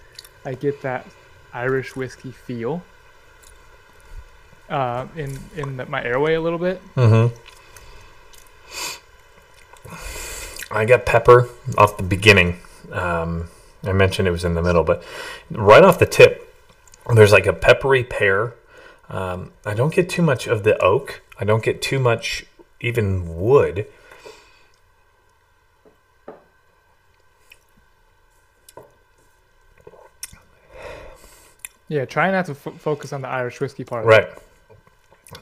I 0.45 0.55
get 0.55 0.83
that 0.83 1.07
Irish 1.53 1.97
whiskey 1.97 2.31
feel 2.31 2.83
uh, 4.69 5.07
in 5.17 5.39
in 5.57 5.77
the, 5.77 5.87
my 5.87 6.03
airway 6.03 6.35
a 6.35 6.41
little 6.41 6.59
bit. 6.59 6.81
Mm-hmm. 6.97 7.37
I 10.75 10.85
got 10.87 11.05
pepper 11.05 11.51
off 11.77 11.99
the 11.99 12.03
beginning. 12.03 12.59
Um, 12.91 13.49
I 13.85 13.93
mentioned 13.93 14.27
it 14.27 14.31
was 14.31 14.45
in 14.45 14.55
the 14.55 14.63
middle, 14.63 14.85
but 14.85 15.05
right 15.51 15.85
off 15.85 15.99
the 15.99 16.07
tip, 16.07 16.55
there's 17.15 17.33
like 17.33 17.47
a 17.47 17.53
peppery 17.53 18.03
pear. 18.05 18.55
Um, 19.13 19.53
I 19.67 19.75
don't 19.75 19.95
get 19.95 20.09
too 20.09 20.23
much 20.23 20.47
of 20.47 20.65
the 20.65 20.77
oak. 20.83 21.23
I 21.39 21.45
don't 21.45 21.63
get 21.63 21.83
too 21.83 21.99
much 21.99 22.47
even 22.81 23.39
wood. 23.39 23.87
Yeah, 31.89 32.07
try 32.07 32.31
not 32.31 32.47
to 32.47 32.53
f- 32.53 32.81
focus 32.81 33.13
on 33.13 33.21
the 33.21 33.29
Irish 33.29 33.61
whiskey 33.61 33.85
part. 33.85 34.07
Right. 34.07 34.29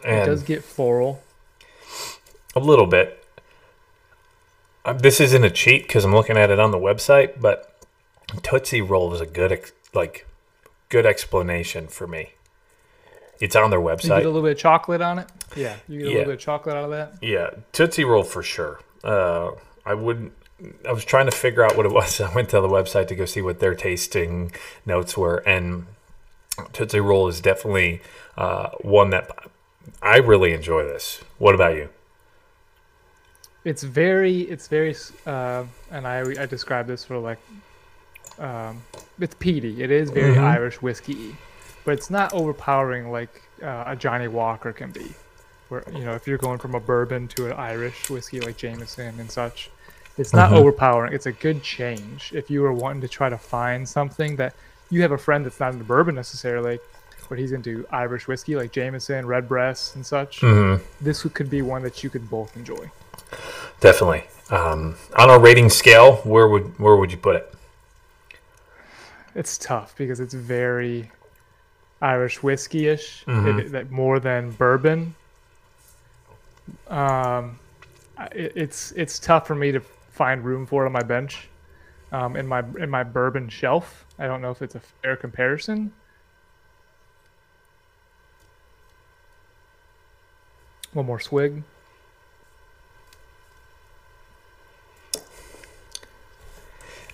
It. 0.04 0.22
It 0.22 0.26
does 0.26 0.42
get 0.42 0.64
floral. 0.64 1.22
a 2.56 2.60
little 2.60 2.86
bit. 2.86 3.24
Uh, 4.84 4.94
this 4.94 5.20
isn't 5.20 5.44
a 5.44 5.50
cheat 5.50 5.82
because 5.82 6.04
I'm 6.04 6.12
looking 6.12 6.36
at 6.36 6.50
it 6.50 6.58
on 6.58 6.72
the 6.72 6.78
website, 6.78 7.40
but 7.40 7.86
Tootsie 8.42 8.80
Roll 8.80 9.14
is 9.14 9.20
a 9.20 9.26
good, 9.26 9.52
ex- 9.52 9.72
like, 9.94 10.26
good 10.88 11.06
explanation 11.06 11.86
for 11.86 12.08
me. 12.08 12.30
It's 13.40 13.56
on 13.56 13.70
their 13.70 13.80
website. 13.80 14.04
You 14.04 14.10
website. 14.10 14.16
get 14.18 14.26
a 14.26 14.28
little 14.28 14.42
bit 14.42 14.52
of 14.52 14.58
chocolate 14.58 15.00
on 15.00 15.18
it. 15.18 15.28
Yeah, 15.56 15.76
you 15.88 15.98
get 16.00 16.06
a 16.06 16.10
Yeah. 16.10 16.16
little 16.18 16.24
bit 16.32 16.34
of 16.34 16.40
chocolate 16.40 16.76
out 16.76 16.84
of 16.84 16.90
that. 16.90 17.14
Yeah, 17.22 17.50
Tootsie 17.72 18.04
Roll 18.04 18.22
for 18.22 18.42
sure. 18.42 18.80
Uh, 19.02 19.52
I 19.86 19.94
wouldn't. 19.94 20.32
I 20.86 20.92
was 20.92 21.06
trying 21.06 21.24
to 21.26 21.32
figure 21.32 21.64
out 21.64 21.74
what 21.76 21.86
it 21.86 21.92
was. 21.92 22.20
I 22.20 22.32
went 22.34 22.50
to 22.50 22.60
the 22.60 22.68
website 22.68 23.08
to 23.08 23.14
go 23.16 23.24
see 23.24 23.40
what 23.42 23.60
their 23.60 23.74
tasting 23.74 24.52
notes 24.84 25.16
were, 25.16 25.38
and 25.46 25.86
Tootsie 26.74 27.00
Roll 27.00 27.28
is 27.28 27.40
definitely 27.40 28.02
uh, 28.36 28.68
one 28.82 29.08
that 29.10 29.30
I 30.02 30.18
really 30.18 30.52
enjoy. 30.52 30.84
This. 30.84 31.20
What 31.38 31.54
about 31.54 31.74
you? 31.76 31.88
it's 33.62 33.82
very 33.82 34.40
it's 34.42 34.68
very 34.68 34.94
uh, 35.26 35.64
and 35.90 36.06
I 36.06 36.20
I 36.42 36.46
describe 36.46 36.86
this 36.86 37.04
for 37.04 37.18
like 37.18 37.38
um, 38.38 38.82
it's 39.18 39.34
peaty. 39.34 39.82
It 39.82 39.90
is 39.90 40.10
very 40.10 40.34
Mhm. 40.34 40.42
Irish 40.44 40.80
whiskey, 40.80 41.36
but 41.84 41.94
it's 41.94 42.10
not 42.10 42.32
overpowering 42.32 43.10
like 43.10 43.42
uh, 43.62 43.84
a 43.86 43.96
Johnnie 43.96 44.28
Walker 44.28 44.72
can 44.72 44.90
be. 44.90 45.12
Where 45.68 45.84
you 45.92 46.04
know 46.04 46.14
if 46.14 46.26
you're 46.26 46.38
going 46.38 46.58
from 46.58 46.74
a 46.74 46.80
bourbon 46.80 47.28
to 47.28 47.46
an 47.46 47.52
Irish 47.52 48.10
whiskey 48.10 48.40
like 48.40 48.56
Jameson 48.56 49.20
and 49.20 49.30
such, 49.30 49.70
it's 50.18 50.32
not 50.32 50.50
Mhm. 50.50 50.56
overpowering. 50.56 51.12
It's 51.12 51.26
a 51.26 51.32
good 51.32 51.62
change 51.62 52.32
if 52.34 52.50
you 52.50 52.62
were 52.62 52.72
wanting 52.72 53.00
to 53.02 53.08
try 53.08 53.28
to 53.28 53.38
find 53.38 53.88
something 53.88 54.36
that 54.36 54.54
you 54.90 55.02
have 55.02 55.12
a 55.12 55.18
friend 55.18 55.44
that's 55.46 55.60
not 55.60 55.72
into 55.72 55.84
bourbon 55.84 56.16
necessarily, 56.16 56.80
but 57.28 57.38
he's 57.38 57.52
into 57.52 57.86
Irish 57.92 58.26
whiskey 58.26 58.56
like 58.56 58.72
Jameson, 58.72 59.26
Redbreast, 59.26 59.94
and 59.94 60.04
such. 60.04 60.40
Mm-hmm. 60.40 60.82
This 61.00 61.22
could 61.22 61.48
be 61.48 61.62
one 61.62 61.82
that 61.82 62.02
you 62.02 62.10
could 62.10 62.28
both 62.28 62.56
enjoy. 62.56 62.90
Definitely. 63.78 64.24
Um, 64.50 64.96
on 65.16 65.30
a 65.30 65.38
rating 65.38 65.70
scale, 65.70 66.16
where 66.24 66.48
would 66.48 66.80
where 66.80 66.96
would 66.96 67.12
you 67.12 67.18
put 67.18 67.36
it? 67.36 67.54
It's 69.36 69.56
tough 69.56 69.94
because 69.96 70.18
it's 70.18 70.34
very 70.34 71.12
Irish 72.02 72.42
whiskey-ish, 72.42 73.24
Mhm. 73.26 73.90
more 73.90 74.18
than 74.20 74.50
bourbon. 74.52 75.14
Um, 76.88 77.58
it, 78.32 78.52
it's 78.56 78.92
it's 78.92 79.18
tough 79.18 79.46
for 79.46 79.54
me 79.54 79.72
to 79.72 79.80
find 79.80 80.44
room 80.44 80.66
for 80.66 80.84
it 80.84 80.86
on 80.86 80.92
my 80.92 81.02
bench, 81.02 81.48
um, 82.12 82.36
in 82.36 82.46
my 82.46 82.60
in 82.78 82.88
my 82.90 83.02
bourbon 83.02 83.48
shelf. 83.48 84.04
I 84.18 84.26
don't 84.26 84.40
know 84.40 84.50
if 84.50 84.62
it's 84.62 84.74
a 84.74 84.80
fair 84.80 85.16
comparison. 85.16 85.92
One 90.92 91.06
more 91.06 91.20
swig. 91.20 91.62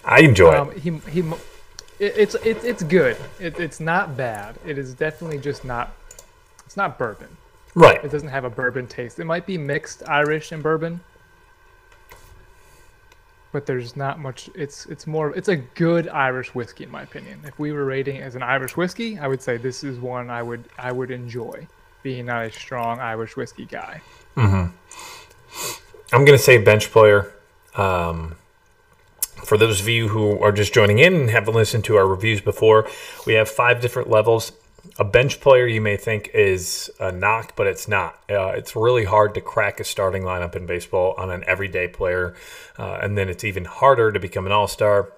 I 0.04 0.20
enjoy 0.20 0.56
Um, 0.56 0.70
it. 0.70 0.78
he 0.78 0.90
he, 1.10 1.22
it, 1.98 2.14
it's 2.16 2.34
it's 2.36 2.64
it's 2.64 2.82
good. 2.82 3.16
It, 3.40 3.58
it's 3.58 3.80
not 3.80 4.16
bad. 4.16 4.56
It 4.64 4.78
is 4.78 4.94
definitely 4.94 5.38
just 5.38 5.64
not. 5.64 5.94
It's 6.64 6.76
not 6.76 6.98
bourbon. 6.98 7.28
Right. 7.74 8.02
It 8.02 8.10
doesn't 8.10 8.28
have 8.28 8.44
a 8.44 8.50
bourbon 8.50 8.86
taste. 8.86 9.18
It 9.18 9.24
might 9.24 9.46
be 9.46 9.58
mixed 9.58 10.02
Irish 10.08 10.50
and 10.50 10.62
bourbon, 10.62 11.00
but 13.52 13.66
there's 13.66 13.96
not 13.96 14.18
much. 14.18 14.48
It's 14.54 14.86
it's 14.86 15.06
more. 15.06 15.34
It's 15.36 15.48
a 15.48 15.56
good 15.56 16.08
Irish 16.08 16.54
whiskey 16.54 16.84
in 16.84 16.90
my 16.90 17.02
opinion. 17.02 17.40
If 17.44 17.58
we 17.58 17.72
were 17.72 17.84
rating 17.84 18.16
it 18.16 18.22
as 18.22 18.34
an 18.34 18.42
Irish 18.42 18.76
whiskey, 18.76 19.18
I 19.18 19.28
would 19.28 19.42
say 19.42 19.56
this 19.56 19.84
is 19.84 19.98
one 19.98 20.30
I 20.30 20.42
would 20.42 20.64
I 20.78 20.92
would 20.92 21.10
enjoy. 21.10 21.66
Being 22.02 22.26
not 22.26 22.44
a 22.44 22.52
strong 22.52 23.00
Irish 23.00 23.36
whiskey 23.36 23.64
guy. 23.64 24.00
Mm-hmm. 24.36 24.72
I'm 26.14 26.24
going 26.24 26.38
to 26.38 26.44
say 26.44 26.58
bench 26.58 26.92
player. 26.92 27.32
Um, 27.74 28.36
for 29.46 29.56
those 29.56 29.80
of 29.80 29.88
you 29.88 30.08
who 30.08 30.38
are 30.40 30.50
just 30.50 30.74
joining 30.74 30.98
in 30.98 31.14
and 31.14 31.30
haven't 31.30 31.54
listened 31.54 31.84
to 31.84 31.96
our 31.96 32.06
reviews 32.06 32.40
before, 32.40 32.88
we 33.26 33.34
have 33.34 33.48
five 33.48 33.80
different 33.80 34.10
levels. 34.10 34.50
A 34.98 35.04
bench 35.04 35.40
player 35.40 35.66
you 35.66 35.80
may 35.80 35.96
think 35.96 36.30
is 36.34 36.90
a 36.98 37.12
knock, 37.12 37.54
but 37.54 37.66
it's 37.66 37.86
not. 37.86 38.18
Uh, 38.28 38.48
it's 38.48 38.74
really 38.74 39.04
hard 39.04 39.34
to 39.34 39.40
crack 39.40 39.78
a 39.78 39.84
starting 39.84 40.22
lineup 40.22 40.56
in 40.56 40.66
baseball 40.66 41.14
on 41.16 41.30
an 41.30 41.44
everyday 41.46 41.86
player, 41.86 42.34
uh, 42.78 42.98
and 43.00 43.16
then 43.16 43.28
it's 43.28 43.44
even 43.44 43.66
harder 43.66 44.10
to 44.10 44.18
become 44.18 44.46
an 44.46 44.52
all 44.52 44.66
star 44.66 45.12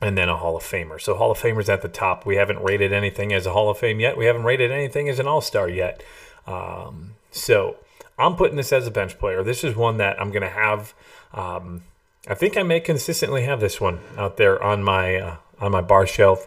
and 0.00 0.16
then 0.18 0.28
a 0.28 0.36
Hall 0.36 0.56
of 0.56 0.62
Famer. 0.62 1.00
So 1.00 1.14
Hall 1.14 1.30
of 1.30 1.38
Famers 1.38 1.68
at 1.68 1.82
the 1.82 1.88
top. 1.88 2.26
We 2.26 2.36
haven't 2.36 2.62
rated 2.62 2.92
anything 2.92 3.32
as 3.32 3.46
a 3.46 3.52
Hall 3.52 3.68
of 3.70 3.78
Fame 3.78 4.00
yet. 4.00 4.16
We 4.16 4.24
haven't 4.24 4.44
rated 4.44 4.72
anything 4.72 5.08
as 5.08 5.18
an 5.18 5.28
All 5.28 5.40
Star 5.40 5.68
yet. 5.68 6.02
Um, 6.46 7.14
so 7.30 7.76
I'm 8.18 8.34
putting 8.34 8.56
this 8.56 8.72
as 8.72 8.86
a 8.86 8.90
bench 8.90 9.18
player. 9.18 9.42
This 9.44 9.62
is 9.62 9.76
one 9.76 9.98
that 9.98 10.20
I'm 10.20 10.30
going 10.30 10.42
to 10.42 10.48
have. 10.48 10.94
Um, 11.32 11.82
I 12.28 12.34
think 12.34 12.56
I 12.56 12.62
may 12.62 12.80
consistently 12.80 13.42
have 13.42 13.60
this 13.60 13.80
one 13.80 14.00
out 14.16 14.36
there 14.36 14.62
on 14.62 14.82
my 14.82 15.16
uh, 15.16 15.36
on 15.60 15.72
my 15.72 15.80
bar 15.80 16.06
shelf. 16.06 16.46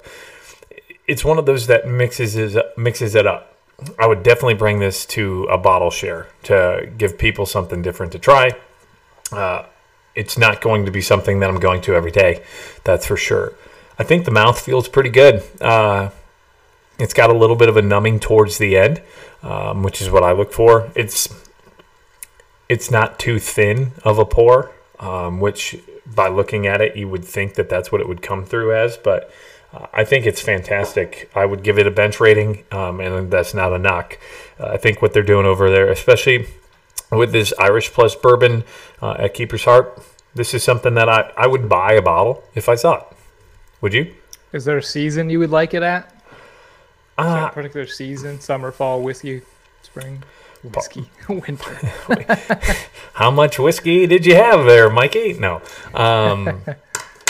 It's 1.07 1.25
one 1.25 1.37
of 1.37 1.45
those 1.45 1.67
that 1.67 1.87
mixes 1.87 2.35
is, 2.35 2.57
mixes 2.77 3.15
it 3.15 3.27
up. 3.27 3.57
I 3.99 4.07
would 4.07 4.23
definitely 4.23 4.53
bring 4.53 4.79
this 4.79 5.05
to 5.07 5.43
a 5.45 5.57
bottle 5.57 5.89
share 5.89 6.27
to 6.43 6.89
give 6.97 7.17
people 7.17 7.45
something 7.45 7.81
different 7.81 8.11
to 8.13 8.19
try. 8.19 8.51
Uh, 9.31 9.65
it's 10.15 10.37
not 10.37 10.61
going 10.61 10.85
to 10.85 10.91
be 10.91 11.01
something 11.01 11.39
that 11.39 11.49
I'm 11.49 11.59
going 11.59 11.81
to 11.81 11.95
every 11.95 12.11
day, 12.11 12.43
that's 12.83 13.07
for 13.07 13.17
sure. 13.17 13.53
I 13.97 14.03
think 14.03 14.25
the 14.25 14.31
mouth 14.31 14.59
feels 14.59 14.87
pretty 14.87 15.09
good. 15.09 15.43
Uh, 15.59 16.11
it's 16.99 17.13
got 17.13 17.29
a 17.29 17.33
little 17.33 17.55
bit 17.55 17.67
of 17.67 17.77
a 17.77 17.81
numbing 17.81 18.19
towards 18.19 18.57
the 18.57 18.77
end, 18.77 19.01
um, 19.41 19.83
which 19.83 20.01
is 20.01 20.09
what 20.09 20.23
I 20.23 20.31
look 20.31 20.53
for. 20.53 20.91
It's 20.95 21.33
it's 22.69 22.89
not 22.89 23.19
too 23.19 23.39
thin 23.39 23.91
of 24.03 24.19
a 24.19 24.25
pour, 24.25 24.71
um, 25.03 25.39
which 25.39 25.77
by 26.05 26.27
looking 26.27 26.65
at 26.65 26.81
it 26.81 26.95
you 26.95 27.07
would 27.07 27.25
think 27.25 27.55
that 27.55 27.69
that's 27.69 27.91
what 27.91 28.01
it 28.01 28.07
would 28.07 28.21
come 28.21 28.45
through 28.45 28.73
as, 28.73 28.97
but 28.97 29.31
uh, 29.73 29.87
I 29.93 30.03
think 30.03 30.25
it's 30.25 30.41
fantastic. 30.41 31.29
I 31.35 31.45
would 31.45 31.63
give 31.63 31.77
it 31.77 31.87
a 31.87 31.91
bench 31.91 32.19
rating, 32.19 32.63
um, 32.71 32.99
and 32.99 33.29
that's 33.29 33.53
not 33.53 33.73
a 33.73 33.77
knock. 33.77 34.17
Uh, 34.59 34.67
I 34.67 34.77
think 34.77 35.01
what 35.01 35.13
they're 35.13 35.23
doing 35.23 35.45
over 35.45 35.69
there, 35.69 35.89
especially 35.89 36.47
with 37.11 37.31
this 37.31 37.53
Irish 37.59 37.91
plus 37.91 38.15
bourbon 38.15 38.63
uh, 39.01 39.15
at 39.19 39.33
Keeper's 39.33 39.65
Heart, 39.65 40.01
this 40.35 40.53
is 40.53 40.63
something 40.63 40.93
that 40.95 41.09
I, 41.09 41.31
I 41.37 41.47
would 41.47 41.67
buy 41.67 41.93
a 41.93 42.01
bottle 42.01 42.43
if 42.55 42.69
I 42.69 42.75
saw 42.75 42.97
it. 42.97 43.03
Would 43.81 43.93
you? 43.93 44.13
Is 44.51 44.65
there 44.65 44.77
a 44.77 44.83
season 44.83 45.29
you 45.29 45.39
would 45.39 45.51
like 45.51 45.73
it 45.73 45.83
at? 45.83 46.09
Uh, 47.17 47.47
a 47.49 47.53
particular 47.53 47.85
season? 47.85 48.39
Summer, 48.39 48.71
fall, 48.71 49.01
whiskey, 49.01 49.41
spring, 49.81 50.23
whiskey, 50.63 51.09
winter. 51.29 51.73
How 53.13 53.29
much 53.31 53.59
whiskey 53.59 54.07
did 54.07 54.25
you 54.25 54.35
have 54.35 54.65
there, 54.65 54.89
Mikey? 54.89 55.33
No. 55.33 55.61
Um, 55.93 56.61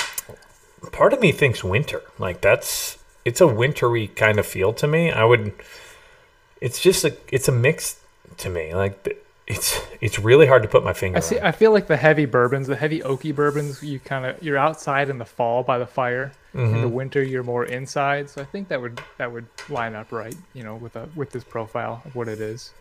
part 0.91 1.13
of 1.13 1.19
me 1.19 1.31
thinks 1.31 1.63
winter. 1.63 2.01
Like 2.19 2.41
that's 2.41 2.97
it's 3.25 3.41
a 3.41 3.47
wintry 3.47 4.07
kind 4.07 4.39
of 4.39 4.45
feel 4.45 4.73
to 4.73 4.87
me. 4.87 5.11
I 5.11 5.23
would. 5.23 5.53
It's 6.61 6.79
just 6.79 7.03
a 7.03 7.15
it's 7.29 7.47
a 7.47 7.51
mix 7.51 7.99
to 8.37 8.49
me. 8.49 8.73
Like 8.73 9.19
it's 9.47 9.81
it's 9.99 10.19
really 10.19 10.47
hard 10.47 10.63
to 10.63 10.69
put 10.69 10.83
my 10.83 10.93
finger 10.93 11.17
I 11.17 11.21
see. 11.21 11.39
on. 11.39 11.45
I 11.45 11.51
feel 11.51 11.71
like 11.71 11.87
the 11.87 11.97
heavy 11.97 12.25
bourbons, 12.25 12.67
the 12.67 12.75
heavy 12.77 13.01
oaky 13.01 13.35
bourbons, 13.35 13.83
you 13.83 13.99
kind 13.99 14.25
of 14.25 14.41
you're 14.41 14.57
outside 14.57 15.09
in 15.09 15.17
the 15.17 15.25
fall 15.25 15.63
by 15.63 15.77
the 15.77 15.87
fire. 15.87 16.31
In 16.53 16.59
Mm-hmm. 16.59 16.81
the 16.81 16.87
winter, 16.87 17.23
you're 17.23 17.41
more 17.41 17.65
inside. 17.65 18.29
So 18.29 18.39
I 18.39 18.45
think 18.45 18.67
that 18.67 18.79
would 18.79 19.01
that 19.17 19.31
would 19.31 19.47
line 19.69 19.95
up 19.95 20.11
right. 20.11 20.35
You 20.53 20.63
know, 20.63 20.75
with 20.75 20.95
a 20.95 21.09
with 21.15 21.31
this 21.31 21.43
profile 21.43 22.03
of 22.05 22.15
what 22.15 22.27
it 22.27 22.39
is. 22.39 22.71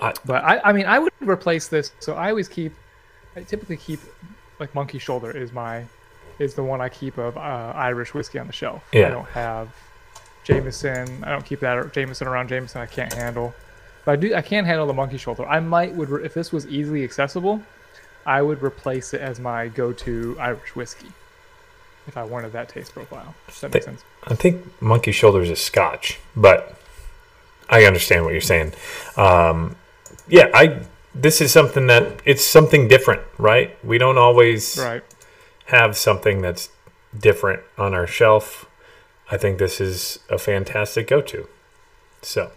I- 0.00 0.14
but 0.24 0.44
I, 0.44 0.60
I 0.64 0.72
mean, 0.72 0.86
I 0.86 0.98
would 0.98 1.12
replace 1.20 1.68
this. 1.68 1.92
So 2.00 2.14
I 2.14 2.30
always 2.30 2.48
keep. 2.48 2.72
I 3.36 3.42
typically 3.42 3.76
keep 3.76 4.00
like 4.58 4.74
Monkey 4.74 4.98
Shoulder 4.98 5.30
is 5.30 5.52
my 5.52 5.84
is 6.38 6.54
the 6.54 6.62
one 6.62 6.80
I 6.80 6.88
keep 6.88 7.18
of 7.18 7.36
uh, 7.36 7.40
Irish 7.74 8.14
whiskey 8.14 8.38
on 8.38 8.46
the 8.46 8.52
shelf. 8.52 8.82
Yeah. 8.92 9.06
I 9.06 9.10
don't 9.10 9.28
have 9.28 9.68
Jameson. 10.44 11.24
I 11.24 11.30
don't 11.30 11.44
keep 11.44 11.60
that 11.60 11.92
Jameson 11.92 12.26
around 12.28 12.48
Jameson. 12.48 12.80
I 12.80 12.86
can't 12.86 13.12
handle. 13.12 13.54
But 14.04 14.12
I 14.12 14.16
do. 14.16 14.34
I 14.34 14.42
can 14.42 14.64
handle 14.64 14.86
the 14.86 14.92
Monkey 14.94 15.18
Shoulder. 15.18 15.46
I 15.46 15.60
might 15.60 15.94
would 15.94 16.08
re- 16.10 16.24
if 16.24 16.34
this 16.34 16.52
was 16.52 16.66
easily 16.66 17.04
accessible. 17.04 17.62
I 18.26 18.42
would 18.42 18.62
replace 18.62 19.14
it 19.14 19.20
as 19.22 19.40
my 19.40 19.68
go-to 19.68 20.36
Irish 20.38 20.76
whiskey 20.76 21.08
if 22.06 22.16
I 22.16 22.24
wanted 22.24 22.52
that 22.52 22.68
taste 22.68 22.92
profile. 22.92 23.34
Does 23.46 23.60
that 23.62 23.72
make 23.72 23.82
sense? 23.82 24.04
I 24.24 24.34
think 24.34 24.64
Monkey 24.82 25.12
Shoulders 25.12 25.46
is 25.48 25.58
a 25.58 25.62
Scotch, 25.62 26.18
but 26.36 26.77
I 27.68 27.84
understand 27.84 28.24
what 28.24 28.32
you're 28.32 28.40
saying. 28.40 28.72
Um, 29.16 29.76
yeah, 30.28 30.48
I. 30.54 30.80
This 31.14 31.40
is 31.40 31.52
something 31.52 31.86
that 31.88 32.20
it's 32.24 32.44
something 32.44 32.86
different, 32.86 33.22
right? 33.38 33.76
We 33.84 33.98
don't 33.98 34.18
always 34.18 34.78
Right. 34.78 35.02
have 35.66 35.96
something 35.96 36.42
that's 36.42 36.68
different 37.18 37.62
on 37.76 37.92
our 37.94 38.06
shelf. 38.06 38.66
I 39.30 39.36
think 39.36 39.58
this 39.58 39.80
is 39.80 40.20
a 40.30 40.38
fantastic 40.38 41.08
go-to. 41.08 41.48
So 42.22 42.52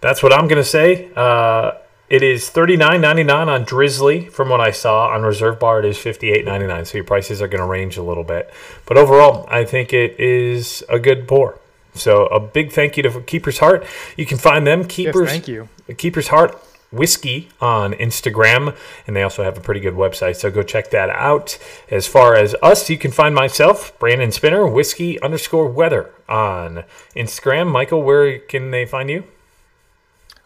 that's 0.00 0.22
what 0.22 0.32
I'm 0.32 0.46
going 0.46 0.62
to 0.62 0.68
say. 0.68 1.10
Uh, 1.16 1.72
it 2.08 2.22
is 2.22 2.48
$39.99 2.50 3.48
on 3.48 3.64
Drizly. 3.64 4.30
From 4.30 4.50
what 4.50 4.60
I 4.60 4.70
saw 4.70 5.08
on 5.08 5.22
Reserve 5.22 5.58
Bar, 5.58 5.80
it 5.80 5.84
is 5.86 5.98
$58.99. 5.98 6.86
So 6.86 6.98
your 6.98 7.04
prices 7.04 7.42
are 7.42 7.48
going 7.48 7.60
to 7.62 7.66
range 7.66 7.96
a 7.96 8.02
little 8.02 8.24
bit. 8.24 8.50
But 8.86 8.98
overall, 8.98 9.46
I 9.50 9.64
think 9.64 9.92
it 9.92 10.18
is 10.20 10.84
a 10.88 10.98
good 10.98 11.26
pour. 11.26 11.58
So 11.94 12.26
a 12.26 12.40
big 12.40 12.72
thank 12.72 12.96
you 12.96 13.02
to 13.04 13.20
Keeper's 13.20 13.58
Heart. 13.58 13.86
You 14.16 14.26
can 14.26 14.38
find 14.38 14.66
them 14.66 14.80
Yes. 14.80 14.88
Keeper's 14.88 15.30
Thank 15.30 15.48
you. 15.48 15.68
Keeper's 15.96 16.28
Heart 16.28 16.60
Whiskey 16.94 17.48
on 17.60 17.92
Instagram, 17.94 18.76
and 19.06 19.16
they 19.16 19.22
also 19.22 19.42
have 19.42 19.58
a 19.58 19.60
pretty 19.60 19.80
good 19.80 19.94
website, 19.94 20.36
so 20.36 20.50
go 20.50 20.62
check 20.62 20.90
that 20.90 21.10
out. 21.10 21.58
As 21.90 22.06
far 22.06 22.36
as 22.36 22.54
us, 22.62 22.88
you 22.88 22.96
can 22.96 23.10
find 23.10 23.34
myself, 23.34 23.98
Brandon 23.98 24.30
Spinner, 24.30 24.66
Whiskey 24.66 25.20
underscore 25.20 25.66
Weather 25.66 26.10
on 26.28 26.84
Instagram. 27.16 27.70
Michael, 27.70 28.02
where 28.02 28.38
can 28.38 28.70
they 28.70 28.86
find 28.86 29.10
you? 29.10 29.24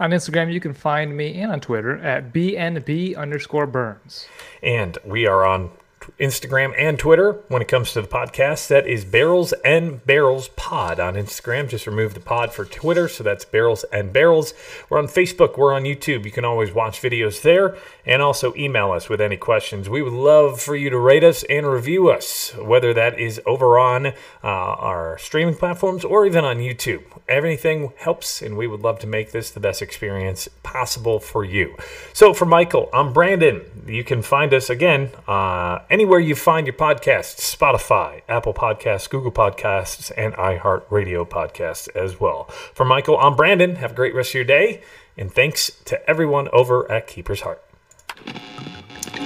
On 0.01 0.11
Instagram, 0.11 0.53
you 0.53 0.61
can 0.61 0.75
find 0.75 1.17
me 1.17 1.41
and 1.41 1.53
on 1.53 1.61
Twitter 1.61 1.99
at 1.99 2.33
bnb 2.33 3.17
underscore 3.17 3.67
burns. 3.67 4.27
And 4.63 4.97
we 5.05 5.27
are 5.27 5.45
on 5.45 5.71
Instagram 6.19 6.75
and 6.79 6.99
Twitter 6.99 7.41
when 7.49 7.63
it 7.63 7.69
comes 7.69 7.93
to 7.93 8.03
the 8.03 8.09
podcast. 8.09 8.69
That 8.69 8.87
is 8.87 9.05
Barrels 9.05 9.53
and 9.65 10.05
Barrels 10.05 10.49
Pod 10.57 10.99
on 11.01 11.15
Instagram. 11.15 11.69
Just 11.69 11.87
remove 11.87 12.15
the 12.15 12.21
pod 12.21 12.53
for 12.53 12.65
Twitter. 12.65 13.09
So 13.09 13.23
that's 13.25 13.45
Barrels 13.45 13.85
and 13.93 14.13
Barrels. 14.13 14.55
We're 14.89 14.99
on 14.99 15.07
Facebook. 15.07 15.57
We're 15.57 15.75
on 15.75 15.85
YouTube. 15.85 16.25
You 16.25 16.31
can 16.31 16.45
always 16.45 16.73
watch 16.73 17.01
videos 17.01 17.43
there 17.43 17.77
and 18.05 18.23
also 18.23 18.55
email 18.55 18.93
us 18.93 19.09
with 19.09 19.21
any 19.21 19.37
questions. 19.37 19.89
We 19.89 20.03
would 20.03 20.13
love 20.13 20.61
for 20.61 20.75
you 20.75 20.91
to 20.91 20.99
rate 20.99 21.25
us 21.25 21.45
and 21.45 21.67
review 21.67 22.11
us, 22.11 22.55
whether 22.57 22.95
that 22.95 23.19
is 23.19 23.41
over 23.47 23.79
on 23.79 24.07
uh, 24.07 24.13
our 24.43 25.19
streaming 25.19 25.55
platforms 25.55 26.05
or 26.05 26.27
even 26.27 26.45
on 26.45 26.59
YouTube. 26.59 27.03
Everything 27.29 27.93
helps, 27.99 28.41
and 28.41 28.57
we 28.57 28.67
would 28.67 28.81
love 28.81 28.99
to 29.01 29.07
make 29.07 29.33
this 29.33 29.51
the 29.51 29.61
best 29.61 29.83
experience 29.83 30.49
possible 30.63 31.21
for 31.21 31.45
you. 31.45 31.77
So, 32.13 32.33
for 32.33 32.47
Michael, 32.47 32.89
I'm 32.93 33.13
Brandon. 33.13 33.63
You 33.87 34.05
can 34.05 34.23
find 34.23 34.55
us 34.55 34.71
again 34.71 35.11
uh, 35.27 35.81
anywhere 35.99 36.21
you 36.21 36.37
find 36.37 36.65
your 36.65 36.77
podcasts 36.77 37.57
Spotify, 37.57 38.23
Apple 38.29 38.55
Podcasts, 38.55 39.11
Google 39.11 39.33
Podcasts, 39.33 40.13
and 40.17 40.33
iHeartRadio 40.35 41.29
Podcasts 41.29 41.89
as 41.97 42.21
well. 42.21 42.45
For 42.73 42.85
Michael, 42.85 43.19
I'm 43.19 43.35
Brandon. 43.35 43.75
Have 43.75 43.91
a 43.91 43.95
great 43.95 44.15
rest 44.15 44.31
of 44.31 44.35
your 44.35 44.45
day, 44.45 44.81
and 45.17 45.33
thanks 45.33 45.73
to 45.87 46.09
everyone 46.09 46.49
over 46.53 46.89
at 46.89 47.09
Keeper's 47.09 47.41
Heart. 47.41 47.65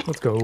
Let's 0.06 0.18
go. 0.18 0.40